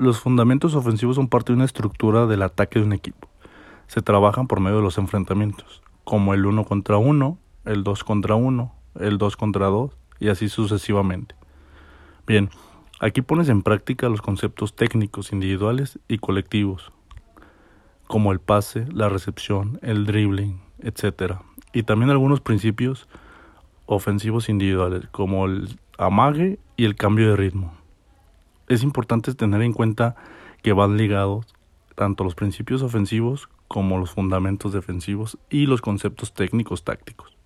[0.00, 3.28] Los fundamentos ofensivos son parte de una estructura del ataque de un equipo.
[3.88, 8.36] Se trabajan por medio de los enfrentamientos, como el uno contra uno, el dos contra
[8.36, 9.90] uno, el dos contra dos
[10.20, 11.34] y así sucesivamente.
[12.28, 12.48] Bien,
[13.00, 16.92] aquí pones en práctica los conceptos técnicos individuales y colectivos,
[18.06, 21.38] como el pase, la recepción, el dribbling, etc.
[21.72, 23.08] Y también algunos principios
[23.86, 27.77] ofensivos individuales, como el amague y el cambio de ritmo.
[28.68, 30.14] Es importante tener en cuenta
[30.62, 31.46] que van ligados
[31.94, 37.37] tanto los principios ofensivos como los fundamentos defensivos y los conceptos técnicos tácticos.